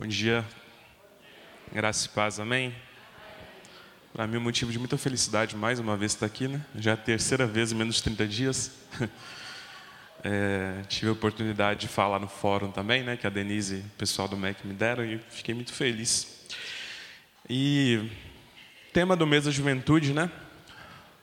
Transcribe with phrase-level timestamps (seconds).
[0.00, 0.42] Bom dia,
[1.70, 2.74] graça e paz, amém?
[4.14, 6.64] Para mim, é um motivo de muita felicidade mais uma vez estar aqui, né?
[6.74, 8.70] Já é a terceira vez em menos de 30 dias.
[10.22, 13.16] É, tive a oportunidade de falar no fórum também, né?
[13.16, 16.46] Que a Denise e o pessoal do MEC me deram e fiquei muito feliz.
[17.48, 18.10] E
[18.92, 20.30] tema do mês da juventude, né?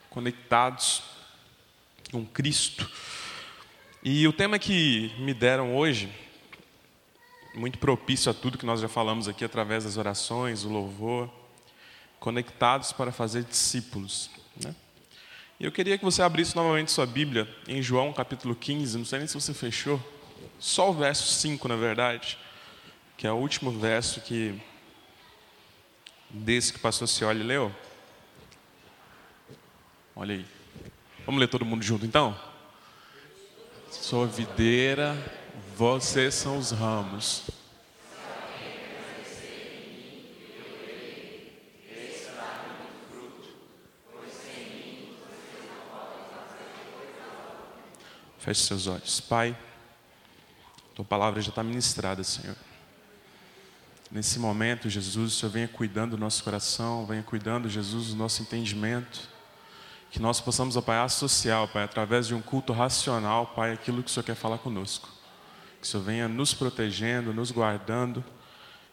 [0.09, 1.03] Conectados
[2.11, 2.89] com Cristo.
[4.03, 6.11] E o tema que me deram hoje
[7.57, 11.29] muito propício a tudo que nós já falamos aqui através das orações, o louvor,
[12.19, 14.29] conectados para fazer discípulos.
[14.63, 14.75] Né?
[15.59, 19.19] E eu queria que você abrisse novamente sua Bíblia em João capítulo 15, não sei
[19.19, 19.99] nem se você fechou,
[20.59, 22.37] só o verso 5, na verdade,
[23.17, 24.61] que é o último verso que
[26.29, 27.73] desse que passou se olha e leu.
[30.15, 30.45] Olha aí.
[31.25, 32.37] Vamos ler todo mundo junto então?
[33.89, 35.17] Sou videira
[35.77, 37.43] vocês são os ramos.
[48.39, 49.19] Feche seus olhos.
[49.19, 49.55] Pai,
[50.95, 52.55] tua palavra já está ministrada, Senhor.
[54.09, 58.41] Nesse momento, Jesus, o Senhor venha cuidando do nosso coração, venha cuidando, Jesus, do nosso
[58.41, 59.29] entendimento.
[60.09, 64.09] Que nós possamos, ó Pai, associar, Pai, através de um culto racional, Pai, aquilo que
[64.09, 65.16] o Senhor quer falar conosco.
[65.87, 68.21] O Senhor venha nos protegendo, nos guardando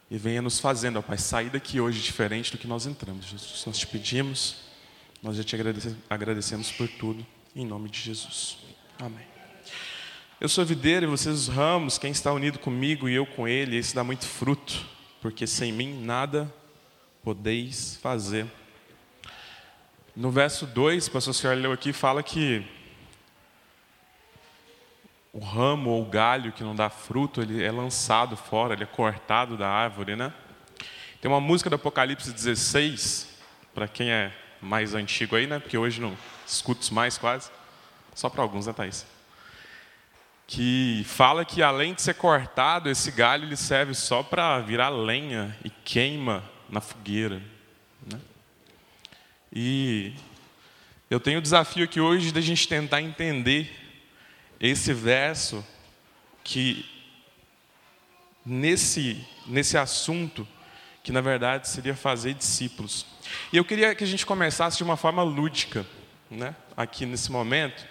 [0.09, 3.27] e venha nos fazendo, ó Pai, sair daqui hoje diferente do que nós entramos.
[3.27, 4.59] Jesus, nós te pedimos,
[5.20, 5.56] nós já te
[6.09, 8.59] agradecemos por tudo, em nome de Jesus.
[8.97, 9.27] Amém.
[10.41, 13.77] Eu sou videiro e vocês os ramos, quem está unido comigo e eu com ele,
[13.77, 14.87] esse dá muito fruto,
[15.20, 16.48] porque sem mim nada
[17.25, 18.47] podeis fazer.
[20.15, 22.65] No verso 2, o pastor senhor leu aqui, fala que
[25.35, 28.87] o ramo ou o galho que não dá fruto, ele é lançado fora, ele é
[28.87, 30.33] cortado da árvore, né?
[31.21, 33.37] Tem uma música do Apocalipse 16,
[33.75, 35.59] para quem é mais antigo aí, né?
[35.59, 37.50] Porque hoje não escuto mais quase,
[38.15, 39.05] só para alguns, né, Thaís?
[40.47, 45.56] Que fala que além de ser cortado, esse galho ele serve só para virar lenha
[45.65, 47.43] e queima na fogueira,
[48.09, 48.21] né?
[49.53, 50.12] E
[51.11, 53.84] eu tenho o desafio aqui hoje da gente tentar entender
[54.60, 55.65] esse verso
[56.42, 56.88] que
[58.44, 60.47] nesse nesse assunto
[61.03, 63.06] que na verdade seria fazer discípulos.
[63.53, 65.87] E eu queria que a gente começasse de uma forma lúdica,
[66.31, 66.56] né?
[66.75, 67.87] Aqui nesse momento,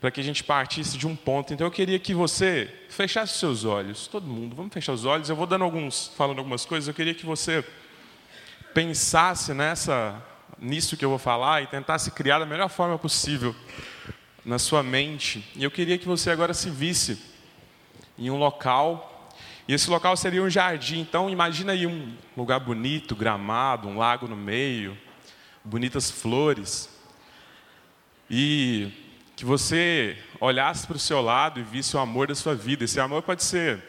[0.00, 1.52] para que a gente partisse de um ponto.
[1.52, 5.28] Então eu queria que você fechasse seus olhos, todo mundo, vamos fechar os olhos.
[5.28, 6.88] Eu vou dando alguns, falando algumas coisas.
[6.88, 7.62] Eu queria que você
[8.72, 10.22] pensasse nessa
[10.58, 13.54] nisso que eu vou falar e tentasse criar da melhor forma possível
[14.44, 15.44] na sua mente.
[15.56, 17.18] E eu queria que você agora se visse
[18.18, 19.30] em um local.
[19.66, 21.00] E esse local seria um jardim.
[21.00, 24.96] Então imagina aí um lugar bonito, gramado, um lago no meio,
[25.64, 26.90] bonitas flores.
[28.30, 28.90] E
[29.36, 32.84] que você olhasse para o seu lado e visse o amor da sua vida.
[32.84, 33.82] Esse amor pode ser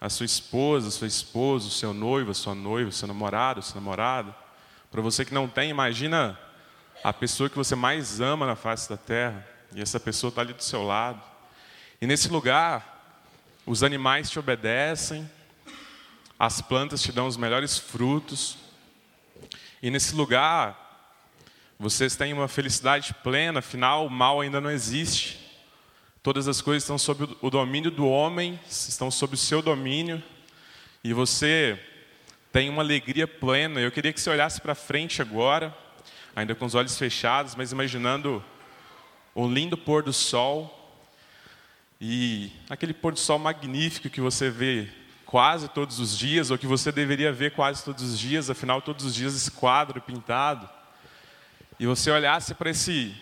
[0.00, 3.62] a sua esposa, seu esposo, o seu noivo, a sua noiva, o seu namorado, o
[3.62, 4.34] seu namorado.
[4.90, 6.38] Para você que não tem, imagina
[7.04, 9.46] a pessoa que você mais ama na face da terra.
[9.74, 11.22] E essa pessoa está ali do seu lado.
[12.00, 13.20] E nesse lugar,
[13.64, 15.30] os animais te obedecem,
[16.38, 18.58] as plantas te dão os melhores frutos.
[19.82, 20.78] E nesse lugar,
[21.78, 25.40] vocês têm uma felicidade plena, afinal, o mal ainda não existe.
[26.22, 30.22] Todas as coisas estão sob o domínio do homem, estão sob o seu domínio.
[31.02, 31.80] E você
[32.52, 33.80] tem uma alegria plena.
[33.80, 35.76] Eu queria que você olhasse para frente agora,
[36.36, 38.44] ainda com os olhos fechados, mas imaginando
[39.34, 40.78] o lindo pôr do sol
[42.00, 44.88] e aquele pôr do sol magnífico que você vê
[45.32, 49.06] quase todos os dias, ou que você deveria ver quase todos os dias, afinal, todos
[49.06, 50.68] os dias esse quadro pintado,
[51.80, 53.16] e você olhasse para esse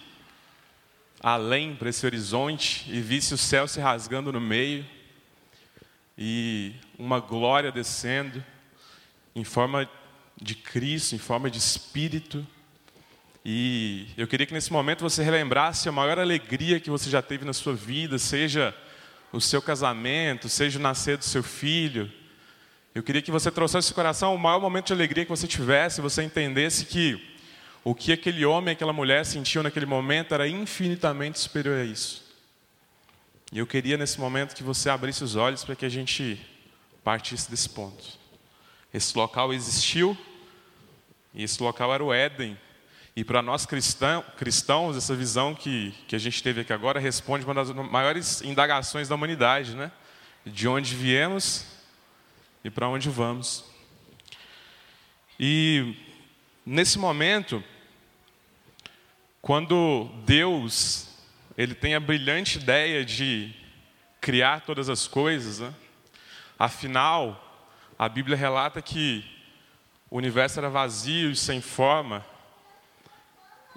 [1.23, 4.85] além, para esse horizonte, e visse o céu se rasgando no meio,
[6.19, 8.45] e uma glória descendo,
[9.37, 9.89] em forma
[10.37, 12.45] de Cristo, em forma de Espírito,
[13.45, 17.45] e eu queria que nesse momento você relembrasse a maior alegria que você já teve
[17.45, 18.75] na sua vida, seja
[19.33, 22.11] o seu casamento, seja o nascer do seu filho.
[22.95, 26.01] Eu queria que você trouxesse ao coração o maior momento de alegria que você tivesse,
[26.01, 27.29] você entendesse que
[27.83, 32.29] o que aquele homem aquela mulher sentiam naquele momento era infinitamente superior a isso.
[33.53, 36.39] E eu queria nesse momento que você abrisse os olhos para que a gente
[37.03, 38.19] partisse desse ponto.
[38.93, 40.17] Esse local existiu,
[41.33, 42.59] e esse local era o Éden,
[43.21, 47.45] e para nós cristão, cristãos, essa visão que, que a gente teve aqui agora responde
[47.45, 49.93] uma das maiores indagações da humanidade, né?
[50.47, 51.67] De onde viemos
[52.65, 53.63] e para onde vamos.
[55.39, 55.95] E
[56.65, 57.63] nesse momento,
[59.43, 61.07] quando Deus
[61.59, 63.55] ele tem a brilhante ideia de
[64.19, 65.75] criar todas as coisas, né?
[66.59, 67.69] afinal,
[67.99, 69.23] a Bíblia relata que
[70.09, 72.25] o universo era vazio e sem forma,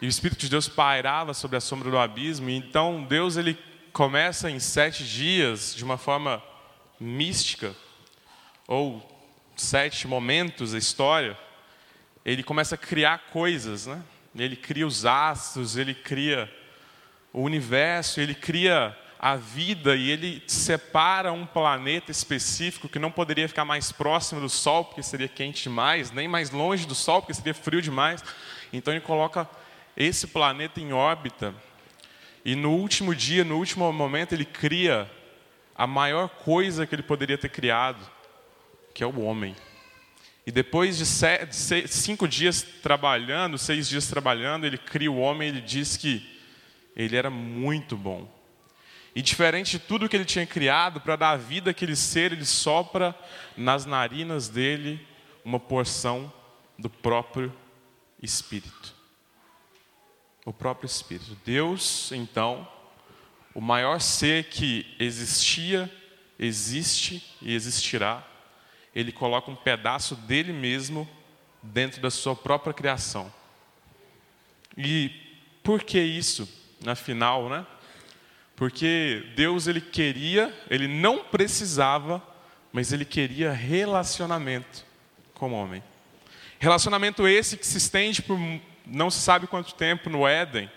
[0.01, 3.57] e o Espírito de Deus pairava sobre a sombra do abismo, e então Deus ele
[3.91, 6.41] começa em sete dias, de uma forma
[6.99, 7.75] mística,
[8.67, 9.01] ou
[9.55, 11.37] sete momentos da história,
[12.25, 14.01] ele começa a criar coisas, né?
[14.35, 16.51] Ele cria os astros, ele cria
[17.31, 23.47] o universo, ele cria a vida e ele separa um planeta específico que não poderia
[23.47, 27.33] ficar mais próximo do Sol, porque seria quente demais, nem mais longe do Sol, porque
[27.33, 28.23] seria frio demais.
[28.71, 29.47] Então ele coloca
[29.95, 31.53] esse planeta em órbita.
[32.45, 35.09] E no último dia, no último momento, ele cria
[35.75, 38.05] a maior coisa que ele poderia ter criado,
[38.93, 39.55] que é o homem.
[40.45, 41.55] E depois de sete,
[41.87, 45.47] cinco dias trabalhando, seis dias trabalhando, ele cria o homem.
[45.47, 46.29] Ele diz que
[46.95, 48.29] ele era muito bom.
[49.15, 53.15] E diferente de tudo que ele tinha criado, para dar vida àquele ser, ele sopra
[53.55, 55.05] nas narinas dele
[55.45, 56.31] uma porção
[56.77, 57.53] do próprio
[58.21, 58.93] Espírito.
[60.45, 61.37] O próprio Espírito.
[61.45, 62.67] Deus, então,
[63.53, 65.91] o maior ser que existia,
[66.37, 68.27] existe e existirá,
[68.93, 71.07] ele coloca um pedaço dele mesmo
[71.61, 73.31] dentro da sua própria criação.
[74.77, 75.09] E
[75.63, 76.47] por que isso?
[76.85, 77.65] Afinal, né?
[78.55, 82.21] Porque Deus ele queria, ele não precisava,
[82.71, 84.85] mas ele queria relacionamento
[85.33, 85.83] com o homem.
[86.59, 88.37] Relacionamento esse que se estende por
[88.85, 90.69] não se sabe quanto tempo no Éden,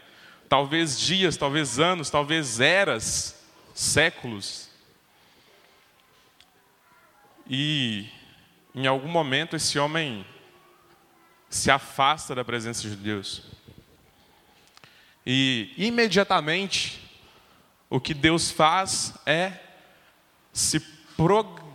[0.48, 3.44] talvez dias, talvez anos, talvez eras,
[3.74, 4.68] séculos.
[7.48, 8.08] E
[8.74, 10.26] em algum momento esse homem
[11.48, 13.42] se afasta da presença de Deus.
[15.24, 17.02] E imediatamente
[17.88, 19.52] o que Deus faz é
[20.52, 20.80] se
[21.16, 21.65] programar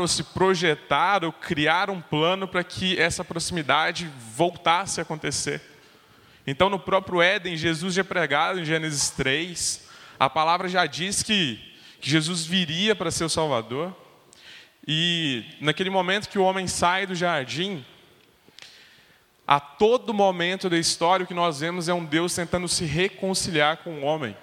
[0.00, 5.60] ou se projetar ou criar um plano para que essa proximidade voltasse a acontecer.
[6.46, 11.60] Então, no próprio Éden, Jesus já pregado em Gênesis 3, a palavra já diz que,
[12.00, 13.94] que Jesus viria para ser o Salvador.
[14.86, 17.84] E naquele momento que o homem sai do jardim,
[19.46, 23.78] a todo momento da história, o que nós vemos é um Deus tentando se reconciliar
[23.78, 24.36] com o homem.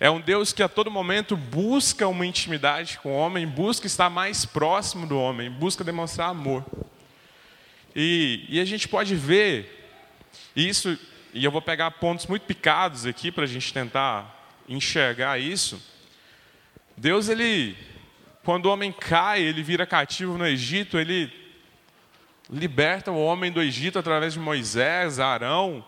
[0.00, 4.08] É um Deus que a todo momento busca uma intimidade com o homem, busca estar
[4.08, 6.64] mais próximo do homem, busca demonstrar amor.
[7.96, 9.90] E, e a gente pode ver
[10.54, 10.96] isso,
[11.34, 15.82] e eu vou pegar pontos muito picados aqui para a gente tentar enxergar isso.
[16.96, 17.76] Deus, ele,
[18.44, 21.32] quando o homem cai, ele vira cativo no Egito, ele
[22.48, 25.84] liberta o homem do Egito através de Moisés, Arão.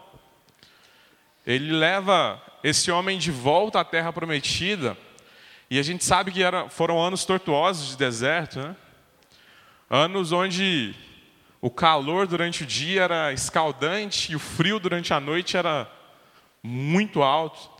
[1.46, 4.96] Ele leva esse homem de volta à terra prometida.
[5.70, 8.76] E a gente sabe que era, foram anos tortuosos de deserto, né?
[9.88, 10.94] anos onde
[11.60, 15.90] o calor durante o dia era escaldante e o frio durante a noite era
[16.62, 17.70] muito alto.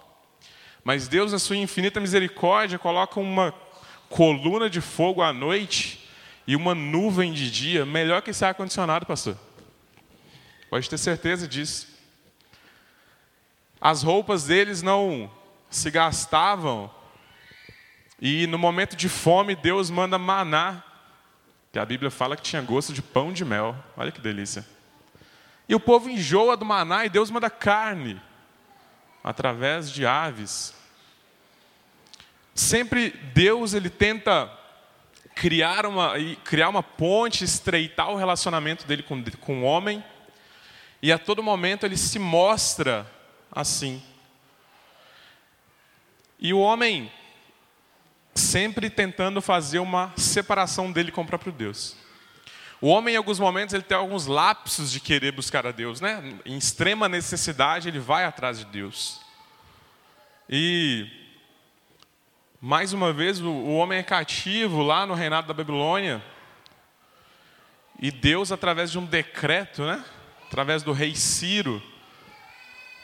[0.85, 3.55] Mas Deus, na sua infinita misericórdia, coloca uma
[4.09, 6.09] coluna de fogo à noite
[6.47, 9.37] e uma nuvem de dia, melhor que esse ar-condicionado, pastor.
[10.69, 11.90] Pode ter certeza disso.
[13.81, 15.31] As roupas deles não
[15.71, 16.91] se gastavam,
[18.21, 20.83] e no momento de fome, Deus manda maná,
[21.73, 23.75] que a Bíblia fala que tinha gosto de pão de mel.
[23.97, 24.67] Olha que delícia.
[25.69, 28.21] E o povo enjoa do maná e Deus manda carne,
[29.25, 30.75] através de aves.
[32.55, 34.51] Sempre Deus ele tenta
[35.35, 40.05] criar uma, criar uma ponte, estreitar o relacionamento dele com, com o homem,
[41.01, 43.11] e a todo momento ele se mostra
[43.53, 44.03] assim.
[46.39, 47.11] E o homem
[48.35, 51.97] sempre tentando fazer uma separação dele com o próprio Deus.
[52.81, 56.39] O homem, em alguns momentos, ele tem alguns lapsos de querer buscar a Deus, né?
[56.47, 59.21] Em extrema necessidade, ele vai atrás de Deus.
[60.49, 61.07] E
[62.61, 66.23] mais uma vez, o, homem é cativo lá no reinado da Babilônia.
[67.99, 70.03] E Deus, através de um decreto, né?
[70.47, 71.83] através do rei Ciro,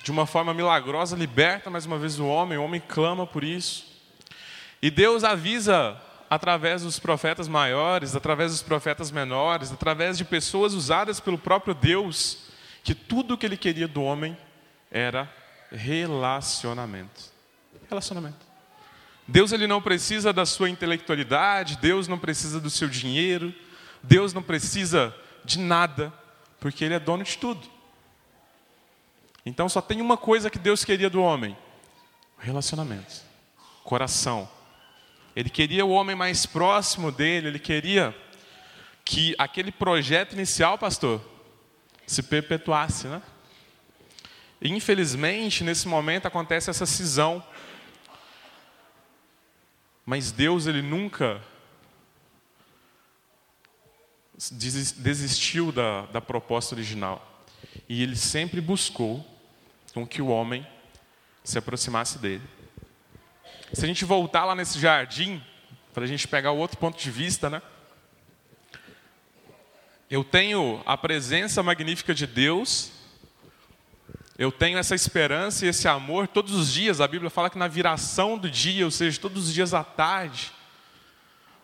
[0.07, 3.85] de uma forma milagrosa, liberta mais uma vez o homem, o homem clama por isso.
[4.81, 11.19] E Deus avisa através dos profetas maiores, através dos profetas menores, através de pessoas usadas
[11.19, 12.47] pelo próprio Deus,
[12.85, 14.39] que tudo o que ele queria do homem
[14.93, 15.29] era
[15.73, 17.25] relacionamento.
[17.91, 18.47] Relacionamento.
[19.27, 23.53] Deus ele não precisa da sua intelectualidade, Deus não precisa do seu dinheiro,
[24.05, 25.13] Deus não precisa
[25.45, 26.13] de nada,
[26.61, 27.75] porque ele é dono de tudo.
[29.47, 31.57] Então só tem uma coisa que Deus queria do homem:
[32.37, 33.23] relacionamento,
[33.85, 34.51] coração.
[35.37, 38.15] Ele queria o homem mais próximo dele, ele queria
[39.05, 41.23] que aquele projeto inicial, pastor,
[42.05, 43.23] se perpetuasse, né?
[44.61, 47.45] Infelizmente, nesse momento acontece essa cisão.
[50.05, 51.41] Mas Deus, ele nunca
[54.53, 57.45] desistiu da, da proposta original.
[57.89, 59.36] E ele sempre buscou
[59.97, 60.67] com que o homem
[61.43, 62.43] se aproximasse dele.
[63.73, 65.43] Se a gente voltar lá nesse jardim,
[65.95, 67.63] para a gente pegar o outro ponto de vista, né?
[70.11, 72.93] Eu tenho a presença magnífica de Deus,
[74.37, 77.01] eu tenho essa esperança e esse amor todos os dias.
[77.01, 80.53] A Bíblia fala que na viração do dia, ou seja, todos os dias à tarde,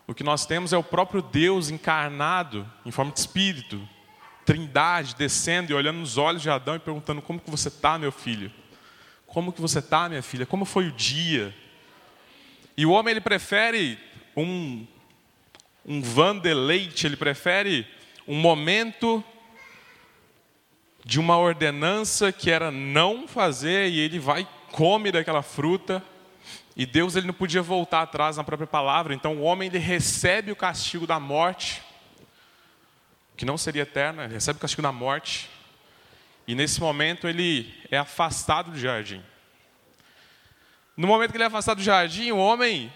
[0.07, 3.87] o que nós temos é o próprio Deus encarnado em forma de espírito,
[4.45, 8.13] trindade, descendo e olhando nos olhos de Adão e perguntando: Como que você está, meu
[8.13, 8.51] filho?
[9.27, 10.45] Como que você está, minha filha?
[10.45, 11.55] Como foi o dia?
[12.77, 13.99] E o homem ele prefere
[14.37, 14.87] um,
[15.87, 17.87] um van de leite, ele prefere
[18.27, 19.25] um momento
[21.05, 26.03] de uma ordenança que era não fazer e ele vai come daquela fruta
[26.77, 30.53] e Deus ele não podia voltar atrás na própria palavra então o homem ele recebe
[30.53, 31.83] o castigo da morte
[33.43, 35.51] que não seria eterna ele recebe o castigo da morte
[36.47, 39.23] e nesse momento ele é afastado do jardim
[40.97, 42.93] no momento que ele é afastado do jardim o homem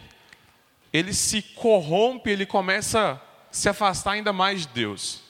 [0.92, 3.20] ele se corrompe ele começa
[3.56, 5.22] se afastar ainda mais de Deus.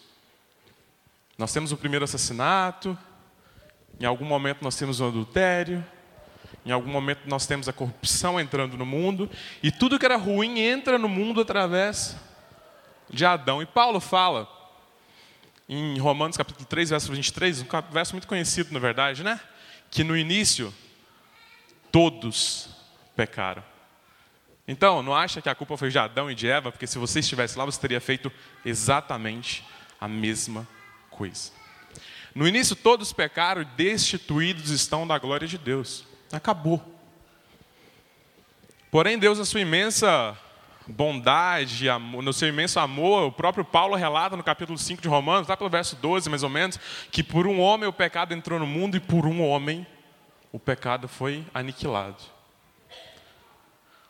[1.38, 2.99] Nós temos o primeiro assassinato,
[4.00, 5.85] em algum momento nós temos o adultério,
[6.64, 9.30] em algum momento nós temos a corrupção entrando no mundo,
[9.62, 12.16] e tudo que era ruim entra no mundo através
[13.08, 13.62] de Adão.
[13.62, 14.49] E Paulo fala,
[15.68, 19.40] em Romanos capítulo 3, verso 23, um verso muito conhecido, na verdade, né?
[19.90, 20.73] Que no início,
[21.90, 22.68] todos
[23.16, 23.64] pecaram.
[24.68, 27.20] Então, não acha que a culpa foi de Adão e de Eva, porque se você
[27.20, 28.32] estivesse lá, você teria feito
[28.64, 29.64] exatamente
[30.00, 30.66] a mesma
[31.11, 31.52] coisa.
[32.35, 36.04] No início, todos pecaram destituídos estão da glória de Deus.
[36.32, 36.82] Acabou.
[38.90, 40.37] Porém, Deus, na sua imensa
[40.87, 41.87] bondade,
[42.23, 45.71] no seu imenso amor, o próprio Paulo relata no capítulo 5 de Romanos, lá pelo
[45.71, 46.78] verso 12 mais ou menos,
[47.11, 49.87] que por um homem o pecado entrou no mundo e por um homem
[50.52, 52.23] o pecado foi aniquilado.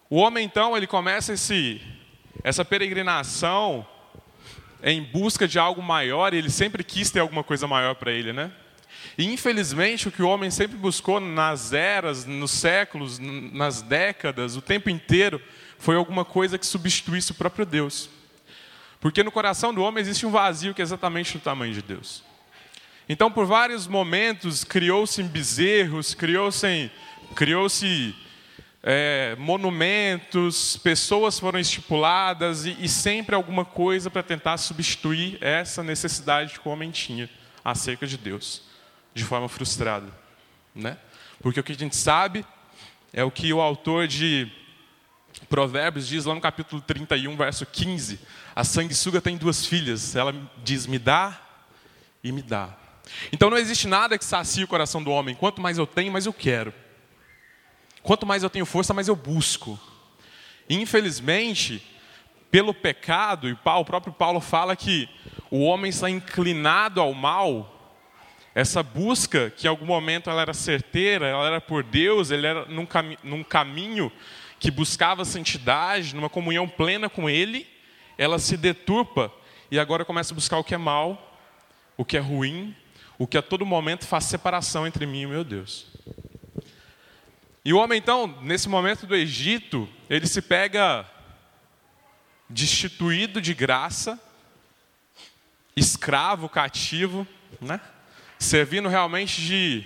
[0.08, 1.80] O homem então, ele começa esse,
[2.44, 3.86] essa peregrinação
[4.82, 8.32] em busca de algo maior, e ele sempre quis ter alguma coisa maior para ele,
[8.32, 8.52] né?
[9.18, 14.62] E infelizmente o que o homem sempre buscou nas eras, nos séculos, nas décadas, o
[14.62, 15.40] tempo inteiro,
[15.78, 18.08] foi alguma coisa que substituísse o próprio Deus.
[19.00, 22.24] Porque no coração do homem existe um vazio que é exatamente do tamanho de Deus.
[23.08, 26.90] Então, por vários momentos, criou-se bezerros, criou-se
[27.34, 28.14] criou-se
[28.82, 36.58] é, monumentos, pessoas foram estipuladas e, e sempre alguma coisa para tentar substituir essa necessidade
[36.58, 37.28] que o homem tinha
[37.64, 38.62] acerca de Deus,
[39.12, 40.06] de forma frustrada,
[40.74, 40.96] né?
[41.40, 42.44] Porque o que a gente sabe
[43.12, 44.50] é o que o autor de
[45.48, 48.18] Provérbios diz lá no capítulo 31, verso 15:
[48.54, 51.40] A sanguessuga tem duas filhas, ela diz: Me dá
[52.22, 52.76] e me dá.
[53.32, 55.34] Então não existe nada que sacie o coração do homem.
[55.34, 56.72] Quanto mais eu tenho, mais eu quero.
[58.02, 59.78] Quanto mais eu tenho força, mais eu busco.
[60.68, 61.82] Infelizmente,
[62.50, 65.08] pelo pecado, e o próprio Paulo fala que
[65.50, 67.72] o homem está inclinado ao mal,
[68.54, 72.64] essa busca, que em algum momento ela era certeira, ela era por Deus, ele era
[72.66, 72.88] num,
[73.22, 74.10] num caminho
[74.58, 77.66] que buscava santidade, numa comunhão plena com Ele,
[78.16, 79.32] ela se deturpa
[79.70, 81.38] e agora começa a buscar o que é mal,
[81.96, 82.74] o que é ruim,
[83.18, 85.86] o que a todo momento faz separação entre mim e meu Deus.
[87.64, 91.04] E o homem, então, nesse momento do Egito, ele se pega
[92.48, 94.20] destituído de graça,
[95.74, 97.26] escravo, cativo,
[97.60, 97.80] né?
[98.38, 99.84] servindo realmente de,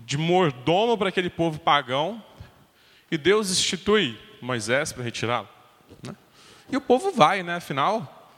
[0.00, 2.22] de mordomo para aquele povo pagão,
[3.14, 5.48] e Deus institui Moisés para retirá-lo.
[6.02, 6.14] Né?
[6.68, 7.54] E o povo vai, né?
[7.54, 8.32] afinal,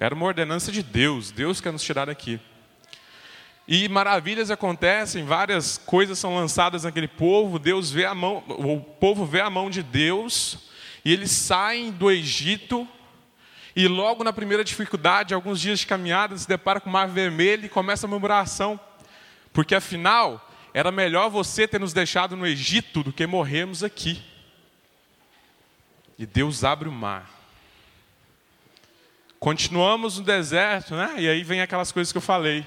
[0.00, 2.40] era uma ordenança de Deus, Deus quer nos tirar daqui.
[3.66, 9.24] E maravilhas acontecem, várias coisas são lançadas naquele povo, Deus vê a mão, o povo
[9.24, 10.68] vê a mão de Deus,
[11.04, 12.88] e eles saem do Egito,
[13.76, 17.66] e logo na primeira dificuldade, alguns dias de caminhada, se depara com o mar vermelho
[17.66, 18.80] e começa a murmuração.
[19.52, 20.47] Porque afinal,
[20.78, 24.22] era melhor você ter nos deixado no Egito do que morrermos aqui.
[26.16, 27.28] E Deus abre o mar.
[29.40, 31.16] Continuamos no deserto, né?
[31.18, 32.64] E aí vem aquelas coisas que eu falei.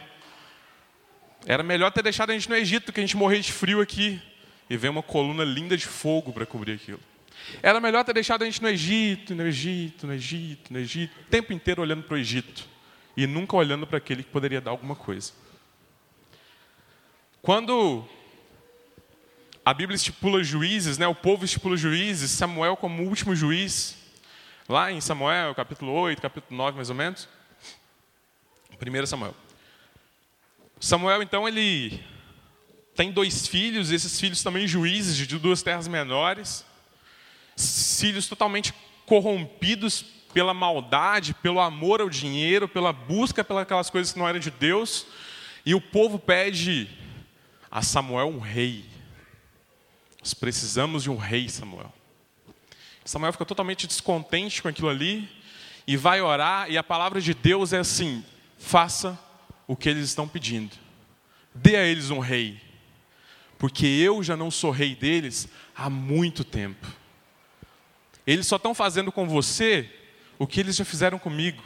[1.46, 4.22] Era melhor ter deixado a gente no Egito, que a gente morrer de frio aqui.
[4.70, 7.00] E vem uma coluna linda de fogo para cobrir aquilo.
[7.64, 11.24] Era melhor ter deixado a gente no Egito, no Egito, no Egito, no Egito, o
[11.30, 12.68] tempo inteiro olhando para o Egito
[13.16, 15.32] e nunca olhando para aquele que poderia dar alguma coisa.
[17.42, 18.06] Quando
[19.66, 23.98] a Bíblia estipula juízes, né, o povo estipula juízes, Samuel como último juiz,
[24.70, 27.28] lá em Samuel, capítulo 8, capítulo 9 mais ou menos,
[28.80, 29.36] 1 Samuel.
[30.80, 32.00] Samuel, então, ele
[32.96, 36.64] tem dois filhos, esses filhos também juízes de duas terras menores,
[38.00, 38.72] filhos totalmente
[39.08, 44.52] corrompidos pela maldade, pelo amor ao dinheiro, pela busca pelas coisas que não eram de
[44.52, 45.08] Deus,
[45.66, 47.01] e o povo pede
[47.72, 48.86] a Samuel um rei.
[50.20, 51.92] Nós precisamos de um rei, Samuel.
[53.06, 55.30] Samuel fica totalmente descontente com aquilo ali
[55.88, 58.24] e vai orar, e a palavra de Deus é assim:
[58.58, 59.18] faça
[59.68, 60.76] o que eles estão pedindo,
[61.56, 62.62] dê a eles um rei,
[63.58, 66.86] porque eu já não sou rei deles há muito tempo.
[68.26, 69.90] Eles só estão fazendo com você
[70.38, 71.64] o que eles já fizeram comigo.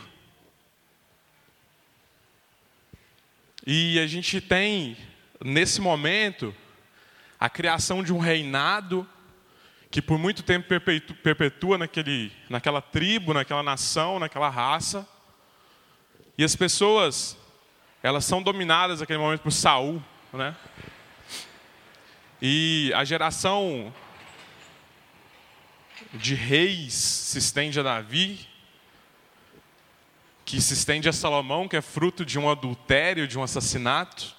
[3.67, 4.95] E a gente tem,
[5.43, 6.55] nesse momento,
[7.39, 9.07] a criação de um reinado
[9.91, 10.67] que por muito tempo
[11.23, 15.07] perpetua naquele, naquela tribo, naquela nação, naquela raça.
[16.37, 17.37] E as pessoas,
[18.03, 20.53] elas são dominadas naquele momento por Saul, né?
[22.41, 23.93] E a geração
[26.13, 28.47] de reis se estende a Davi,
[30.43, 34.34] que se estende a Salomão, que é fruto de um adultério, de um assassinato,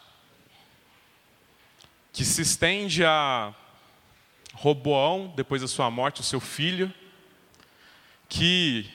[2.17, 3.55] que se estende a
[4.55, 6.91] Roboão, depois da sua morte, o seu filho,
[8.27, 8.91] que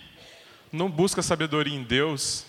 [0.74, 2.48] não busca sabedoria em Deus.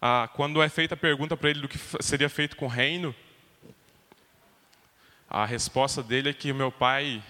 [0.00, 3.14] Ah, quando é feita a pergunta para ele do que seria feito com o reino,
[5.28, 7.22] a resposta dele é que meu pai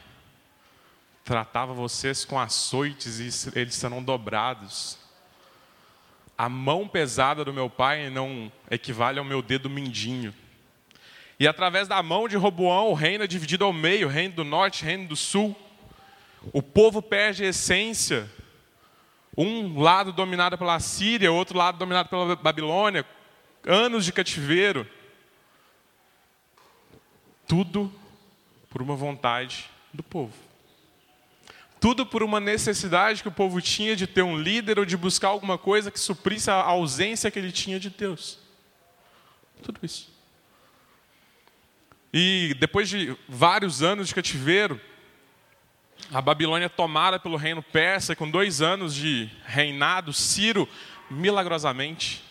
[1.25, 4.99] tratava vocês com açoites e eles serão dobrados
[6.39, 10.33] a mão pesada do meu pai não equivale ao meu dedo mindinho.
[11.39, 14.85] E através da mão de Roboão, o reino é dividido ao meio, reino do norte,
[14.85, 15.57] reino do sul.
[16.53, 18.29] O povo perde a essência.
[19.37, 23.07] Um lado dominado pela Síria, outro lado dominado pela Babilônia.
[23.65, 24.85] Anos de cativeiro.
[27.47, 27.93] Tudo
[28.69, 30.35] por uma vontade do povo.
[31.81, 35.29] Tudo por uma necessidade que o povo tinha de ter um líder ou de buscar
[35.29, 38.41] alguma coisa que suprisse a ausência que ele tinha de Deus.
[39.63, 40.18] Tudo isso.
[42.13, 44.81] E depois de vários anos de cativeiro,
[46.13, 50.69] a Babilônia é tomada pelo reino persa, com dois anos de reinado, Ciro,
[51.11, 52.25] milagrosamente,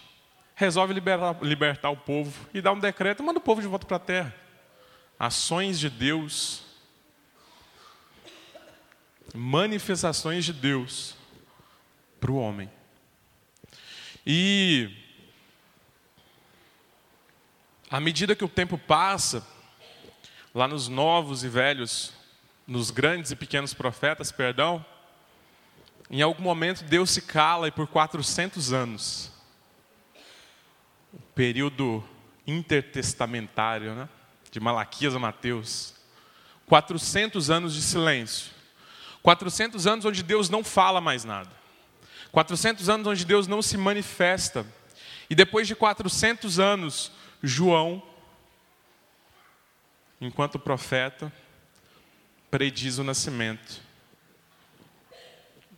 [0.56, 3.98] resolve libertar, libertar o povo e dá um decreto, manda o povo de volta para
[3.98, 4.36] a terra.
[5.20, 6.68] Ações de Deus
[9.34, 11.16] manifestações de Deus
[12.20, 12.70] para o homem.
[14.26, 14.90] E
[17.90, 19.46] à medida que o tempo passa,
[20.58, 22.12] lá nos novos e velhos,
[22.66, 24.84] nos grandes e pequenos profetas, perdão,
[26.10, 29.32] em algum momento Deus se cala e por 400 anos,
[31.14, 32.04] o período
[32.48, 34.10] intertestamentário, né?
[34.50, 35.94] de Malaquias a Mateus,
[36.66, 38.52] 400 anos de silêncio.
[39.22, 41.52] 400 anos onde Deus não fala mais nada.
[42.32, 44.66] 400 anos onde Deus não se manifesta.
[45.30, 47.12] E depois de 400 anos,
[47.44, 48.02] João,
[50.20, 51.32] enquanto profeta,
[52.50, 53.82] prediz o nascimento.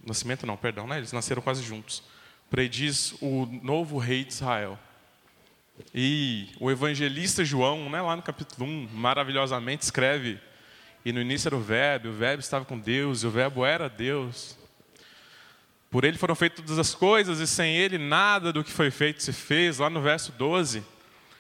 [0.06, 0.98] Nascimento não, perdão, né?
[0.98, 2.04] eles nasceram quase juntos.
[2.50, 4.80] Prediz o novo rei de Israel.
[5.94, 10.40] E o evangelista João, né, lá no capítulo 1, maravilhosamente escreve
[11.04, 13.90] e no início era o Verbo, o Verbo estava com Deus, e o Verbo era
[13.90, 14.58] Deus.
[15.90, 19.24] Por ele foram feitas todas as coisas, e sem ele nada do que foi feito
[19.24, 19.80] se fez.
[19.80, 20.84] Lá no verso 12,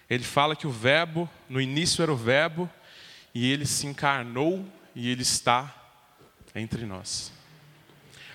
[0.09, 2.69] ele fala que o Verbo, no início era o Verbo,
[3.33, 4.65] e ele se encarnou
[4.95, 5.73] e ele está
[6.55, 7.31] entre nós.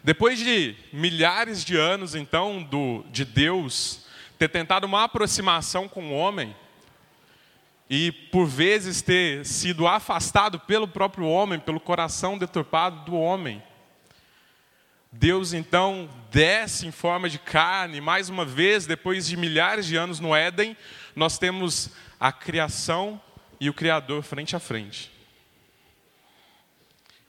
[0.03, 4.05] Depois de milhares de anos, então, do, de Deus
[4.39, 6.55] ter tentado uma aproximação com o homem,
[7.89, 13.63] e por vezes ter sido afastado pelo próprio homem, pelo coração deturpado do homem.
[15.13, 20.19] Deus então desce em forma de carne, mais uma vez, depois de milhares de anos
[20.19, 20.77] no Éden,
[21.15, 23.21] nós temos a criação
[23.65, 25.11] e o Criador frente a frente.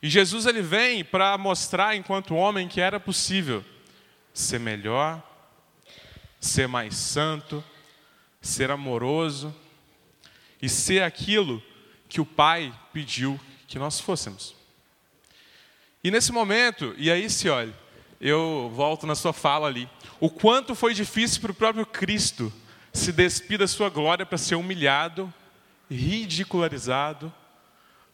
[0.02, 3.64] E Jesus ele vem para mostrar, enquanto homem, que era possível
[4.34, 5.22] ser melhor,
[6.38, 7.64] ser mais santo,
[8.38, 9.54] ser amoroso
[10.60, 11.62] e ser aquilo
[12.06, 14.54] que o Pai pediu que nós fôssemos.
[16.04, 17.74] E nesse momento, e aí se olha,
[18.20, 19.88] eu volto na sua fala ali,
[20.20, 22.52] o quanto foi difícil para o próprio Cristo
[22.92, 25.32] se despir da sua glória para ser humilhado,
[25.90, 27.32] ridicularizado,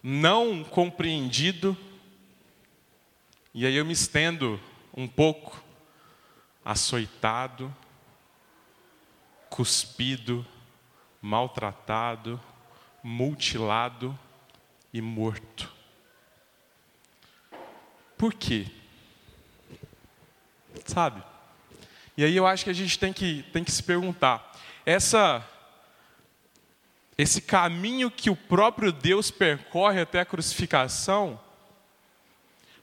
[0.02, 1.76] não compreendido.
[3.54, 4.60] E aí eu me estendo
[4.96, 5.62] um pouco,
[6.64, 7.74] açoitado,
[9.48, 10.46] cuspido,
[11.20, 12.40] maltratado,
[13.02, 14.18] mutilado
[14.92, 15.72] e morto.
[18.16, 18.66] Por quê?
[20.84, 21.22] Sabe?
[22.16, 24.52] E aí eu acho que a gente tem que, tem que se perguntar:
[24.84, 25.46] essa,
[27.16, 31.38] esse caminho que o próprio Deus percorre até a crucificação,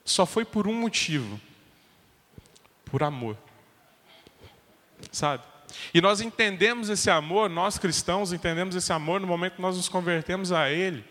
[0.06, 1.40] só foi por um motivo:
[2.86, 3.38] por amor.
[5.12, 5.44] Sabe?
[5.94, 9.88] E nós entendemos esse amor, nós cristãos entendemos esse amor no momento que nós nos
[9.90, 11.04] convertemos a Ele.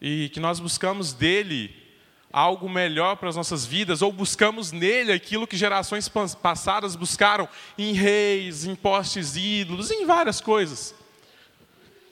[0.00, 1.76] E que nós buscamos dele
[2.32, 7.92] algo melhor para as nossas vidas, ou buscamos nele aquilo que gerações passadas buscaram em
[7.92, 10.94] reis, em postes ídolos, em várias coisas.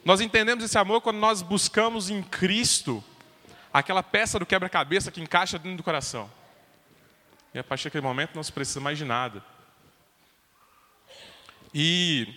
[0.05, 3.03] Nós entendemos esse amor quando nós buscamos em Cristo
[3.73, 6.31] aquela peça do quebra-cabeça que encaixa dentro do coração.
[7.53, 9.45] E a partir daquele momento não se precisa mais de nada.
[11.75, 12.35] E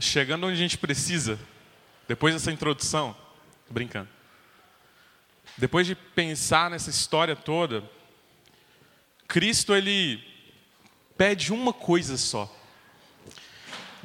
[0.00, 1.38] chegando onde a gente precisa,
[2.08, 3.16] depois dessa introdução,
[3.68, 4.08] brincando.
[5.56, 7.82] Depois de pensar nessa história toda,
[9.26, 10.22] Cristo ele
[11.16, 12.52] pede uma coisa só.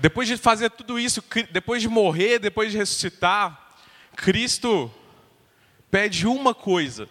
[0.02, 3.76] Depois de fazer tudo isso, depois de morrer, depois de ressuscitar,
[4.16, 4.92] Cristo
[5.92, 7.08] pede uma coisa.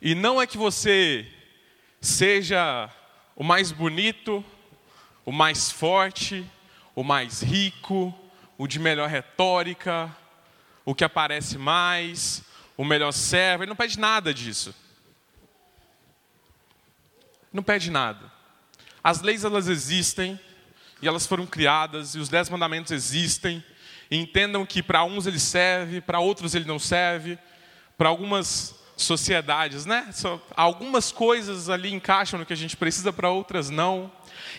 [0.00, 1.26] E não é que você
[2.00, 2.88] seja
[3.34, 4.44] o mais bonito,
[5.26, 6.48] o mais forte,
[6.94, 8.14] o mais rico,
[8.56, 10.16] o de melhor retórica,
[10.84, 12.44] o que aparece mais,
[12.76, 14.72] o melhor servo, ele não pede nada disso.
[17.52, 18.30] Não pede nada.
[19.02, 20.38] As leis elas existem
[21.02, 23.64] e elas foram criadas e os dez mandamentos existem.
[24.10, 27.38] E entendam que para uns ele serve, para outros ele não serve,
[27.96, 30.10] para algumas sociedades, né?
[30.54, 34.10] Algumas coisas ali encaixam no que a gente precisa, para outras não.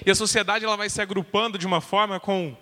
[0.06, 2.56] E a sociedade ela vai se agrupando de uma forma com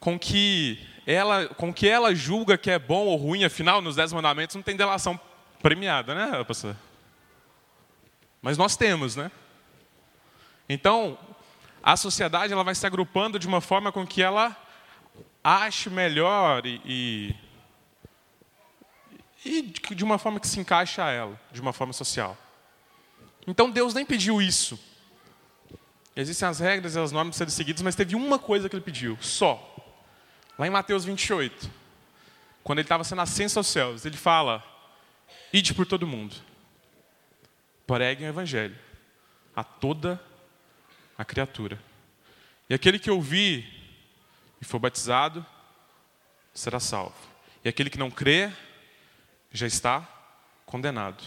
[0.00, 4.12] com que ela, com que ela julga que é bom ou ruim, afinal, nos Dez
[4.12, 5.18] Mandamentos não tem delação
[5.62, 6.76] premiada, né, pastor?
[8.42, 9.30] Mas nós temos, né?
[10.68, 11.18] Então,
[11.86, 14.56] a sociedade ela vai se agrupando de uma forma com que ela
[15.44, 17.36] ache melhor e, e,
[19.44, 19.62] e
[19.94, 22.38] de uma forma que se encaixa a ela, de uma forma social.
[23.46, 24.82] Então Deus nem pediu isso.
[26.16, 29.18] Existem as regras e as normas serem seguidas, mas teve uma coisa que ele pediu,
[29.20, 29.76] só.
[30.58, 31.70] Lá em Mateus 28,
[32.62, 34.64] quando ele estava sendo ascenso aos céus, ele fala:
[35.52, 36.34] Ide por todo mundo,
[37.86, 38.78] preguem o evangelho
[39.54, 40.18] a toda
[41.22, 41.78] criatura.
[42.70, 43.68] E aquele que ouvir
[44.60, 45.44] e for batizado
[46.54, 47.14] será salvo.
[47.62, 48.50] E aquele que não crê
[49.52, 50.08] já está
[50.64, 51.22] condenado.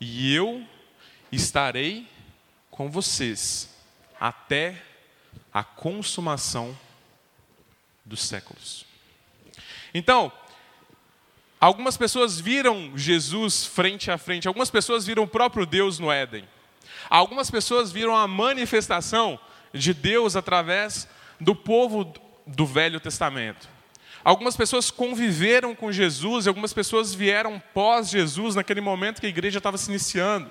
[0.00, 0.66] E eu
[1.30, 2.08] estarei
[2.70, 3.68] com vocês
[4.18, 4.82] até
[5.52, 6.76] a consumação
[8.04, 8.86] dos séculos.
[9.92, 10.32] Então,
[11.60, 16.48] algumas pessoas viram Jesus frente a frente, algumas pessoas viram o próprio Deus no Éden.
[17.08, 19.38] Algumas pessoas viram a manifestação
[19.72, 21.08] de Deus através
[21.40, 22.12] do povo
[22.46, 23.68] do Velho Testamento.
[24.24, 29.58] Algumas pessoas conviveram com Jesus, algumas pessoas vieram pós Jesus, naquele momento que a igreja
[29.58, 30.50] estava se iniciando.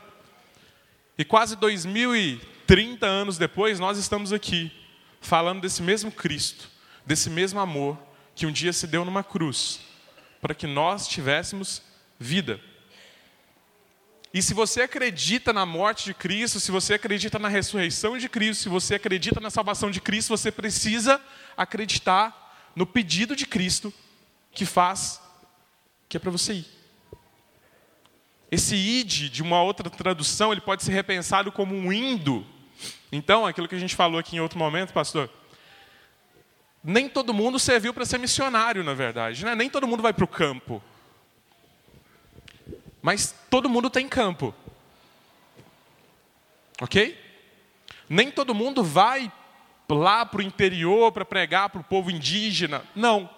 [1.18, 4.72] E quase 2030 anos depois, nós estamos aqui,
[5.22, 6.70] falando desse mesmo Cristo,
[7.06, 7.98] desse mesmo amor
[8.36, 9.80] que um dia se deu numa cruz,
[10.42, 11.82] para que nós tivéssemos
[12.20, 12.60] vida.
[14.34, 18.64] E se você acredita na morte de Cristo, se você acredita na ressurreição de Cristo,
[18.64, 21.20] se você acredita na salvação de Cristo, você precisa
[21.58, 23.94] acreditar no pedido de Cristo
[24.54, 25.22] que faz,
[26.08, 26.66] que é para você ir.
[28.50, 32.46] Esse id, de uma outra tradução, ele pode ser repensado como um indo.
[33.12, 35.30] Então, aquilo que a gente falou aqui em outro momento, pastor,
[36.84, 39.44] nem todo mundo serviu para ser missionário, na verdade.
[39.46, 39.56] Né?
[39.56, 40.82] Nem todo mundo vai para o campo.
[43.02, 44.54] Mas todo mundo tem campo.
[46.82, 47.18] Ok?
[48.10, 49.32] Nem todo mundo vai
[49.90, 52.84] lá para o interior para pregar para o povo indígena.
[52.96, 53.30] Não.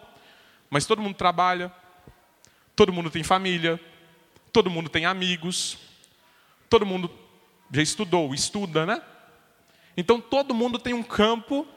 [0.69, 1.71] Mas todo mundo trabalha,
[2.75, 3.79] todo mundo tem família,
[4.51, 5.77] todo mundo tem amigos,
[6.69, 7.11] todo mundo
[7.71, 9.01] já estudou, estuda, né?
[9.95, 11.67] Então todo mundo tem um campo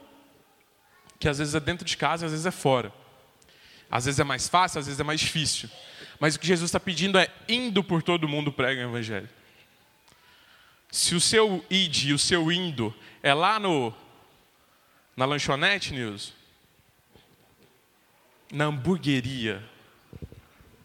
[1.19, 2.93] que às vezes é dentro de casa, às vezes é fora.
[3.89, 5.69] Às vezes é mais fácil, às vezes é mais difícil.
[6.19, 9.29] Mas o que Jesus está pedindo é indo por todo mundo prega o evangelho.
[10.91, 13.93] Se o seu id e o seu indo é lá no
[15.15, 16.31] na lanchonete, News,
[18.51, 19.67] na hamburgueria,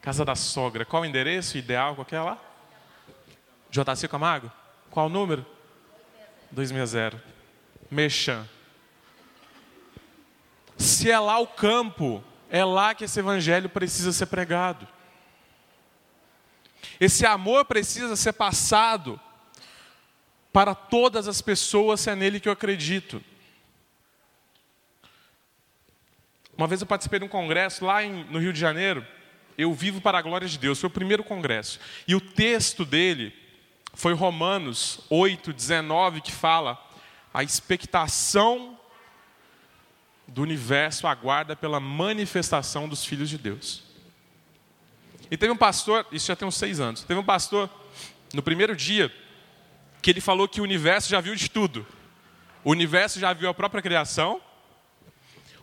[0.00, 1.94] casa da sogra, qual o endereço ideal?
[1.94, 2.38] Qual que é lá?
[3.70, 4.50] JC Camargo?
[4.90, 5.44] Qual o número?
[6.50, 7.22] 260.
[7.90, 8.48] Mexan.
[10.78, 14.86] Se é lá o campo, é lá que esse evangelho precisa ser pregado.
[17.00, 19.18] Esse amor precisa ser passado
[20.52, 23.24] para todas as pessoas, se é nele que eu acredito.
[26.54, 29.06] Uma vez eu participei de um congresso lá em, no Rio de Janeiro,
[29.56, 31.80] Eu Vivo para a Glória de Deus, foi o primeiro congresso.
[32.06, 33.34] E o texto dele
[33.94, 36.78] foi Romanos 8, 19, que fala
[37.32, 38.78] a expectação
[40.32, 43.82] do universo aguarda pela manifestação dos filhos de Deus.
[45.30, 47.68] E teve um pastor, isso já tem uns seis anos, teve um pastor,
[48.32, 49.12] no primeiro dia,
[50.00, 51.86] que ele falou que o universo já viu de tudo.
[52.64, 54.40] O universo já viu a própria criação,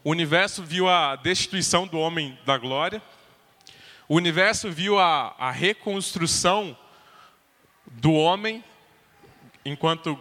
[0.03, 3.01] o universo viu a destituição do homem da glória,
[4.07, 6.77] o universo viu a, a reconstrução
[7.87, 8.63] do homem
[9.65, 10.19] enquanto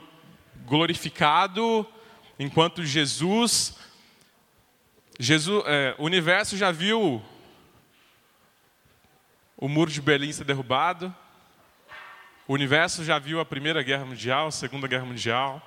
[0.64, 1.86] glorificado,
[2.38, 3.76] enquanto Jesus
[5.18, 7.20] Jesus, é, o universo já viu
[9.56, 11.12] o muro de Berlim ser derrubado,
[12.46, 15.60] o universo já viu a Primeira Guerra Mundial, a Segunda Guerra Mundial,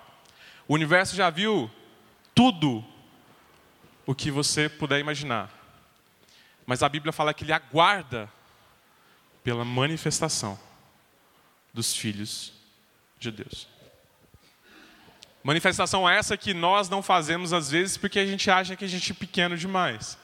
[0.69, 1.69] o universo já viu
[2.33, 2.83] tudo
[4.05, 5.51] o que você puder imaginar.
[6.65, 8.31] Mas a Bíblia fala que ele aguarda
[9.43, 10.57] pela manifestação
[11.73, 12.53] dos filhos
[13.19, 13.67] de Deus.
[15.43, 19.11] Manifestação essa que nós não fazemos às vezes porque a gente acha que a gente
[19.11, 20.17] é pequeno demais.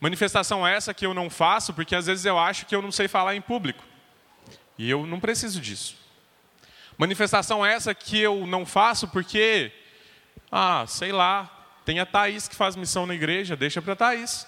[0.00, 3.06] Manifestação essa que eu não faço porque às vezes eu acho que eu não sei
[3.06, 3.84] falar em público.
[4.76, 5.94] E eu não preciso disso.
[6.98, 9.72] Manifestação essa que eu não faço porque,
[10.50, 11.48] ah, sei lá,
[11.84, 14.46] tem a Thaís que faz missão na igreja, deixa para Thaís.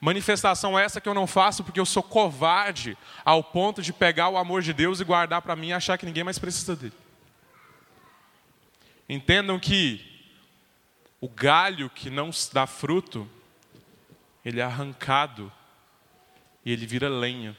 [0.00, 4.36] Manifestação essa que eu não faço porque eu sou covarde ao ponto de pegar o
[4.36, 7.05] amor de Deus e guardar para mim e achar que ninguém mais precisa dele.
[9.08, 10.04] Entendam que
[11.20, 13.28] o galho que não dá fruto,
[14.44, 15.52] ele é arrancado
[16.64, 17.56] e ele vira lenha.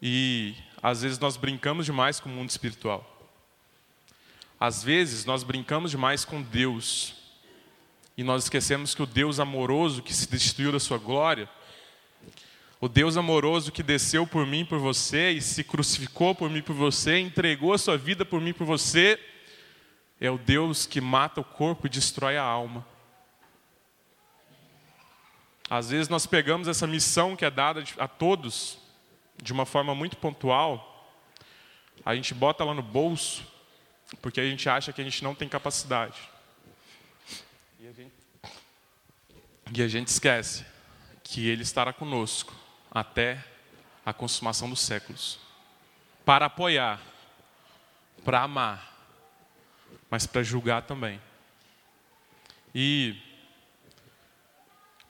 [0.00, 3.12] E às vezes nós brincamos demais com o mundo espiritual.
[4.58, 7.14] Às vezes nós brincamos demais com Deus.
[8.16, 11.48] E nós esquecemos que o Deus amoroso que se destruiu da sua glória,
[12.80, 16.74] o Deus amoroso que desceu por mim, por você, e se crucificou por mim, por
[16.74, 19.18] você, entregou a sua vida por mim, por você,
[20.20, 22.86] é o Deus que mata o corpo e destrói a alma.
[25.70, 28.78] Às vezes nós pegamos essa missão que é dada a todos,
[29.42, 30.92] de uma forma muito pontual,
[32.04, 33.42] a gente bota lá no bolso,
[34.20, 36.18] porque a gente acha que a gente não tem capacidade.
[37.80, 38.12] E a gente,
[39.74, 40.64] e a gente esquece
[41.24, 42.65] que Ele estará conosco
[42.96, 43.44] até
[44.06, 45.38] a consumação dos séculos
[46.24, 46.98] para apoiar,
[48.24, 48.90] para amar,
[50.10, 51.20] mas para julgar também.
[52.74, 53.20] E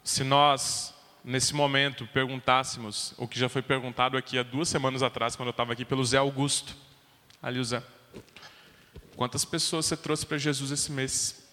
[0.02, 5.36] se nós, nesse momento, perguntássemos o que já foi perguntado aqui há duas semanas atrás,
[5.36, 6.74] quando eu estava aqui pelo Zé Augusto,
[7.40, 7.80] ali o Zé,
[9.14, 11.48] quantas pessoas você trouxe para Jesus esse mês?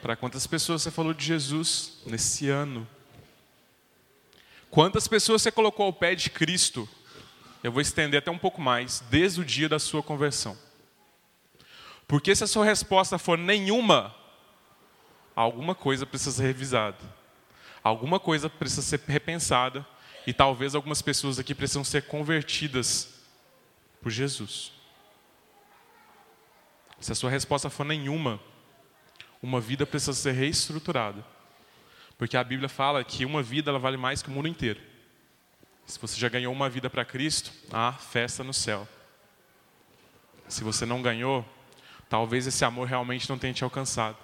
[0.00, 2.86] Para quantas pessoas você falou de Jesus nesse ano?
[4.70, 6.88] Quantas pessoas você colocou ao pé de Cristo?
[7.62, 10.56] Eu vou estender até um pouco mais, desde o dia da sua conversão.
[12.06, 14.14] Porque se a sua resposta for nenhuma,
[15.34, 16.98] alguma coisa precisa ser revisada.
[17.82, 19.86] Alguma coisa precisa ser repensada.
[20.26, 23.14] E talvez algumas pessoas aqui precisam ser convertidas
[24.00, 24.72] por Jesus.
[27.00, 28.40] Se a sua resposta for nenhuma,
[29.42, 31.24] uma vida precisa ser reestruturada.
[32.18, 34.80] Porque a Bíblia fala que uma vida ela vale mais que o mundo inteiro.
[35.86, 38.88] Se você já ganhou uma vida para Cristo, há festa no céu.
[40.48, 41.44] Se você não ganhou,
[42.08, 44.16] Talvez esse amor realmente não tenha te alcançado.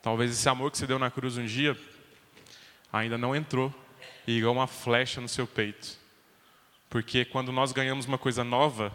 [0.00, 1.76] Talvez esse amor que você deu na cruz um dia
[2.92, 3.74] ainda não entrou
[4.26, 5.98] e igual uma flecha no seu peito.
[6.88, 8.92] Porque quando nós ganhamos uma coisa nova,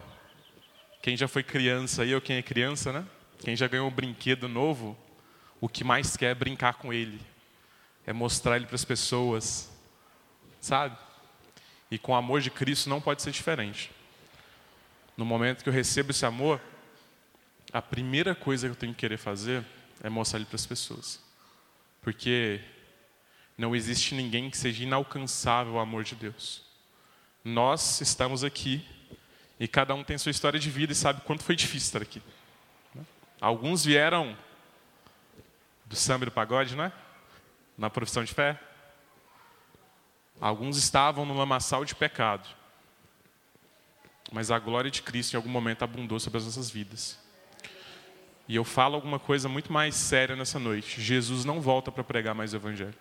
[1.02, 3.06] quem já foi criança aí ou quem é criança, né?
[3.40, 4.96] Quem já ganhou um brinquedo novo,
[5.60, 7.20] o que mais quer é brincar com ele.
[8.06, 9.70] É mostrar Ele para as pessoas,
[10.60, 10.96] sabe?
[11.90, 13.90] E com o amor de Cristo não pode ser diferente.
[15.16, 16.60] No momento que eu recebo esse amor,
[17.72, 19.64] a primeira coisa que eu tenho que querer fazer
[20.02, 21.20] é mostrar Ele para as pessoas.
[22.00, 22.60] Porque
[23.56, 26.62] não existe ninguém que seja inalcançável ao amor de Deus.
[27.44, 28.84] Nós estamos aqui
[29.58, 32.22] e cada um tem sua história de vida e sabe quanto foi difícil estar aqui.
[33.40, 34.36] Alguns vieram
[35.84, 36.92] do samba e do pagode, né?
[37.80, 38.60] Na profissão de fé.
[40.38, 42.46] Alguns estavam no lamaçal de pecado.
[44.30, 47.18] Mas a glória de Cristo em algum momento abundou sobre as nossas vidas.
[48.46, 51.00] E eu falo alguma coisa muito mais séria nessa noite.
[51.00, 52.94] Jesus não volta para pregar mais o Evangelho.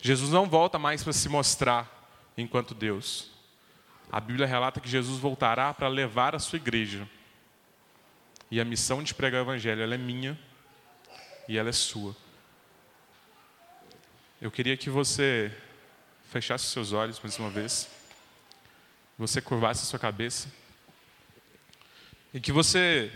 [0.00, 1.88] Jesus não volta mais para se mostrar
[2.36, 3.30] enquanto Deus.
[4.10, 7.08] A Bíblia relata que Jesus voltará para levar a sua igreja.
[8.50, 10.36] E a missão de pregar o Evangelho, ela é minha
[11.48, 12.16] e ela é sua.
[14.42, 15.56] Eu queria que você
[16.32, 17.88] fechasse seus olhos mais uma vez,
[19.16, 20.50] você curvasse sua cabeça
[22.34, 23.12] e que você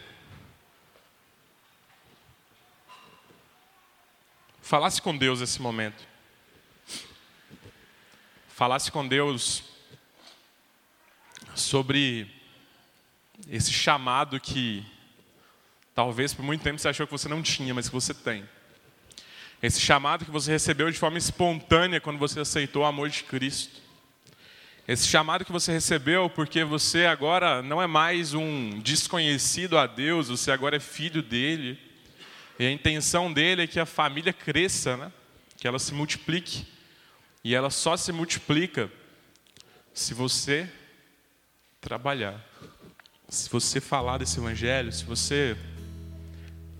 [4.63, 6.07] falasse com Deus nesse momento.
[8.47, 9.65] Falasse com Deus
[11.57, 12.31] sobre
[13.49, 14.87] esse chamado que
[15.93, 18.49] talvez por muito tempo você achou que você não tinha, mas que você tem.
[19.63, 23.81] Esse chamado que você recebeu de forma espontânea quando você aceitou o amor de Cristo.
[24.87, 30.29] Esse chamado que você recebeu porque você agora não é mais um desconhecido a Deus,
[30.29, 31.79] você agora é filho dele.
[32.59, 35.13] E a intenção dele é que a família cresça, né?
[35.57, 36.67] que ela se multiplique.
[37.43, 38.91] E ela só se multiplica
[39.93, 40.69] se você
[41.81, 42.41] trabalhar.
[43.29, 45.57] Se você falar desse evangelho, se você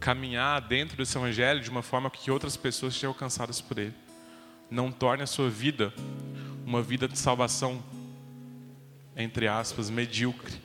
[0.07, 3.93] caminhar dentro desse evangelho de uma forma que outras pessoas sejam alcançadas por ele.
[4.71, 5.93] Não torne a sua vida
[6.65, 7.83] uma vida de salvação,
[9.17, 10.63] entre aspas, medíocre.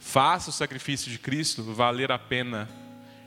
[0.00, 2.68] Faça o sacrifício de Cristo valer a pena.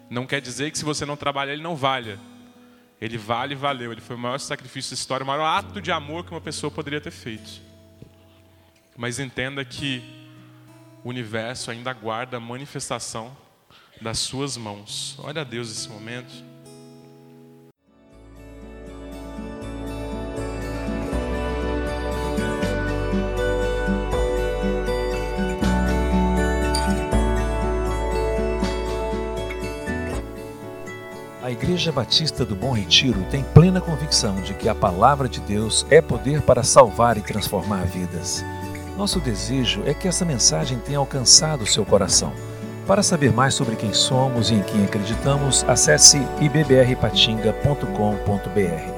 [0.10, 2.20] Não quer dizer que se você não trabalhar, ele não valha.
[3.00, 3.94] Ele vale e valeu.
[3.94, 6.70] Ele foi o maior sacrifício da história, o maior ato de amor que uma pessoa
[6.70, 7.62] poderia ter feito.
[8.98, 10.04] Mas entenda que
[11.06, 13.47] o universo ainda aguarda a manifestação
[14.02, 15.16] das suas mãos.
[15.20, 16.48] Olha a Deus nesse momento.
[31.48, 35.86] A Igreja Batista do Bom Retiro tem plena convicção de que a palavra de Deus
[35.90, 38.44] é poder para salvar e transformar vidas.
[38.98, 42.34] Nosso desejo é que essa mensagem tenha alcançado seu coração.
[42.88, 48.97] Para saber mais sobre quem somos e em quem acreditamos, acesse ibbrpatinga.com.br.